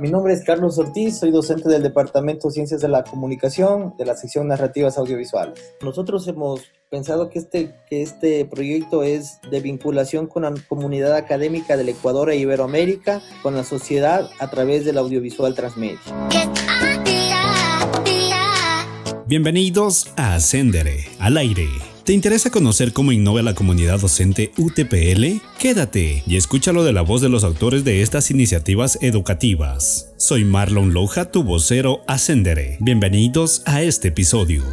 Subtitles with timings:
[0.00, 4.06] Mi nombre es Carlos Ortiz, soy docente del Departamento de Ciencias de la Comunicación de
[4.06, 5.74] la sección Narrativas Audiovisuales.
[5.82, 11.76] Nosotros hemos pensado que este, que este proyecto es de vinculación con la comunidad académica
[11.76, 16.00] del Ecuador e Iberoamérica, con la sociedad a través del audiovisual transmedia.
[19.26, 21.89] Bienvenidos a Ascendere, al aire.
[22.04, 25.42] ¿Te interesa conocer cómo innova la comunidad docente UTPL?
[25.58, 30.12] Quédate y escúchalo de la voz de los autores de estas iniciativas educativas.
[30.16, 32.78] Soy Marlon Loja, tu vocero Ascendere.
[32.80, 34.64] Bienvenidos a este episodio.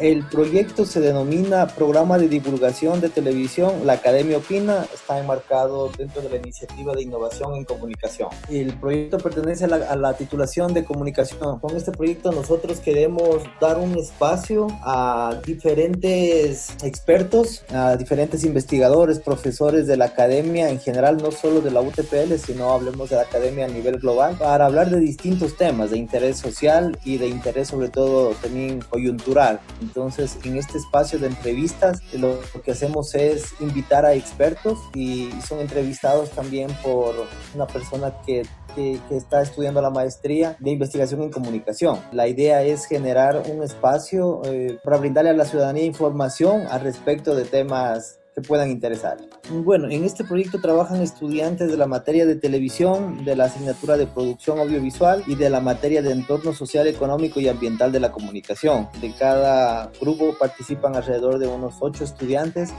[0.00, 3.84] El proyecto se denomina Programa de Divulgación de Televisión.
[3.84, 8.28] La Academia Opina está enmarcado dentro de la iniciativa de innovación en comunicación.
[8.48, 11.58] El proyecto pertenece a la, a la, titulación de comunicación.
[11.58, 19.86] Con este proyecto nosotros queremos dar un espacio a diferentes expertos, a diferentes investigadores, profesores
[19.86, 23.64] de la academia en general, no solo de la UTPL, sino hablemos de la academia
[23.64, 27.88] a nivel global, para hablar de distintos temas de interés social y de interés sobre
[27.88, 29.60] todo también coyuntural.
[29.88, 35.60] Entonces, en este espacio de entrevistas, lo, que hacemos es invitar a expertos y son
[35.60, 37.14] entrevistados también por
[37.54, 38.42] una persona que
[38.74, 41.98] que, está estudiando la maestría de investigación en comunicación.
[42.12, 47.34] La idea es generar un espacio eh, para brindarle a la ciudadanía información al respecto
[47.34, 49.18] de temas puedan interesar.
[49.50, 54.06] Bueno, en este proyecto trabajan estudiantes de la materia de televisión, de la asignatura de
[54.06, 58.88] producción audiovisual y de la materia de entorno social, económico y ambiental de la comunicación.
[59.00, 62.72] De cada grupo participan alrededor de unos ocho estudiantes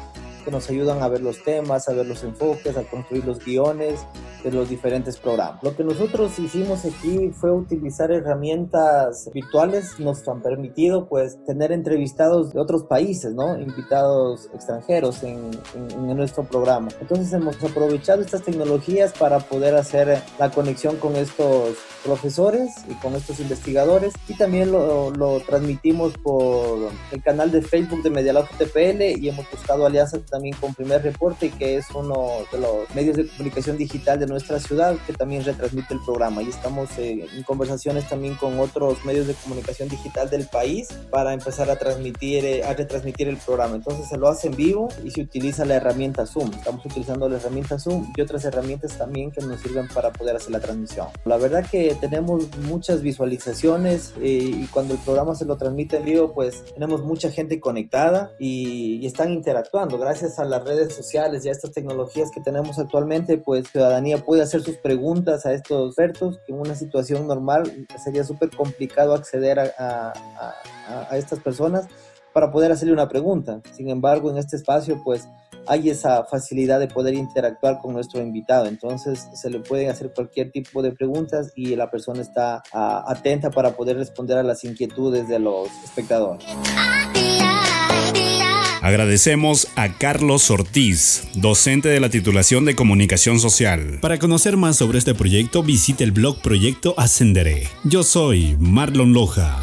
[0.45, 3.99] que nos ayudan a ver los temas, a ver los enfoques, a construir los guiones
[4.44, 5.64] de los diferentes programas.
[5.64, 12.54] Lo que nosotros hicimos aquí fue utilizar herramientas virtuales, nos han permitido pues tener entrevistados
[12.54, 13.60] de otros países, ¿no?
[13.60, 16.90] Invitados extranjeros en, en, en nuestro programa.
[17.02, 23.16] Entonces hemos aprovechado estas tecnologías para poder hacer la conexión con estos profesores y con
[23.16, 29.20] estos investigadores y también lo, lo transmitimos por el canal de Facebook de Medialab TPL
[29.20, 33.28] y hemos buscado alianzas también con Primer Reporte que es uno de los medios de
[33.28, 36.42] comunicación digital de nuestra ciudad que también retransmite el programa.
[36.42, 41.34] Y estamos eh, en conversaciones también con otros medios de comunicación digital del país para
[41.34, 43.76] empezar a transmitir eh, a retransmitir el programa.
[43.76, 46.52] Entonces se lo hace en vivo y se utiliza la herramienta Zoom.
[46.54, 50.52] Estamos utilizando la herramienta Zoom y otras herramientas también que nos sirven para poder hacer
[50.52, 51.08] la transmisión.
[51.26, 56.06] La verdad que tenemos muchas visualizaciones eh, y cuando el programa se lo transmite en
[56.06, 59.98] vivo pues tenemos mucha gente conectada y, y están interactuando.
[59.98, 64.41] Gracias a las redes sociales y a estas tecnologías que tenemos actualmente pues ciudadanía puede
[64.41, 69.59] hacer sus preguntas a estos expertos, que en una situación normal sería súper complicado acceder
[69.59, 71.87] a, a, a, a, estas personas
[72.33, 73.61] para poder hacerle una pregunta.
[73.73, 75.27] Sin embargo, en este espacio, pues
[75.67, 78.65] hay esa facilidad de poder interactuar con nuestro invitado.
[78.65, 83.75] Entonces, se le pueden hacer cualquier tipo de preguntas y la persona está atenta para
[83.75, 86.45] poder responder a las inquietudes de los espectadores.
[88.82, 94.00] Agradecemos a Carlos Ortiz, docente de la titulación de Comunicación Social.
[94.00, 97.67] Para conocer más sobre este proyecto, visite el blog Proyecto Ascenderé.
[97.84, 99.60] Yo soy Marlon Loja.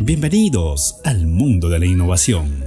[0.00, 2.64] Bienvenidos al mundo de la innovación.